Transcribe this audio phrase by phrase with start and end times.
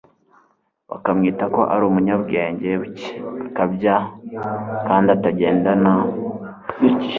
[0.89, 3.11] bakamwita ko ari umunyabwenge bucye,
[3.47, 3.95] akabya
[4.87, 5.93] kandi atagendana
[6.79, 7.09] n'igihe.